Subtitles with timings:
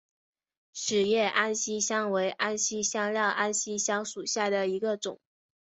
[0.73, 5.19] 齿叶安息香为安息香科安息香属下的一个种。